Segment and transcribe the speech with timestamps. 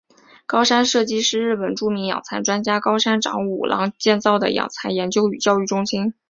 [0.47, 6.15] 高山社迹是日本著名养蚕专家高山长五郎建造的养蚕研究与教育中心。